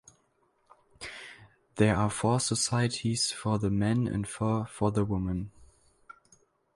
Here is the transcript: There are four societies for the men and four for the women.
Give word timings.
There 1.75 1.95
are 1.95 2.09
four 2.09 2.39
societies 2.39 3.31
for 3.31 3.59
the 3.59 3.69
men 3.69 4.07
and 4.07 4.27
four 4.27 4.65
for 4.65 4.89
the 4.89 5.05
women. 5.05 5.51